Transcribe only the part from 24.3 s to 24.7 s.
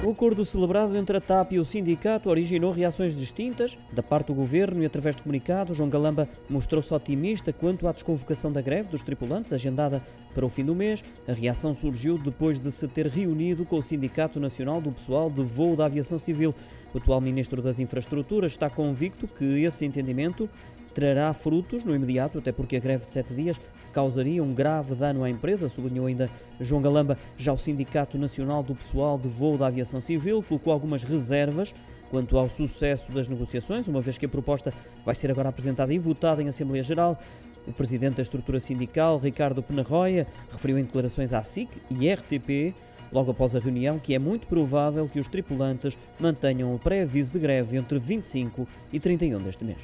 um